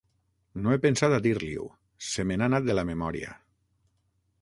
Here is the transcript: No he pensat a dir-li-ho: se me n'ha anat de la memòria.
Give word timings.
No 0.63 0.73
he 0.75 0.79
pensat 0.85 1.15
a 1.17 1.19
dir-li-ho: 1.27 1.67
se 2.09 2.25
me 2.31 2.41
n'ha 2.41 2.51
anat 2.53 2.69
de 2.71 2.81
la 2.81 2.89
memòria. 2.93 3.39